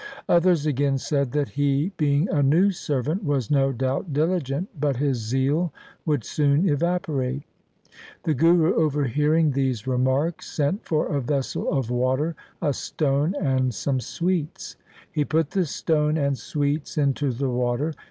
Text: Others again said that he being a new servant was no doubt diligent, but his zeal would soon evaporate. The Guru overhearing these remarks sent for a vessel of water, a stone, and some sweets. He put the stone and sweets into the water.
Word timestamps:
Others 0.27 0.65
again 0.65 0.97
said 0.97 1.31
that 1.33 1.49
he 1.49 1.89
being 1.95 2.27
a 2.29 2.41
new 2.41 2.71
servant 2.71 3.23
was 3.23 3.51
no 3.51 3.71
doubt 3.71 4.11
diligent, 4.11 4.67
but 4.81 4.95
his 4.95 5.17
zeal 5.19 5.71
would 6.07 6.23
soon 6.23 6.67
evaporate. 6.67 7.43
The 8.23 8.33
Guru 8.33 8.73
overhearing 8.73 9.51
these 9.51 9.85
remarks 9.85 10.49
sent 10.51 10.87
for 10.87 11.05
a 11.15 11.21
vessel 11.21 11.71
of 11.71 11.91
water, 11.91 12.35
a 12.63 12.73
stone, 12.73 13.35
and 13.39 13.75
some 13.75 13.99
sweets. 13.99 14.75
He 15.11 15.23
put 15.23 15.51
the 15.51 15.67
stone 15.67 16.17
and 16.17 16.35
sweets 16.35 16.97
into 16.97 17.31
the 17.31 17.51
water. 17.51 17.93